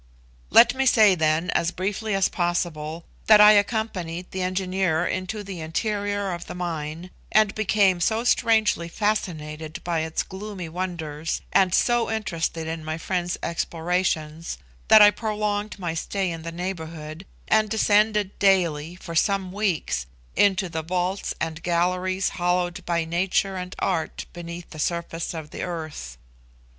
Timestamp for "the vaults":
20.67-21.35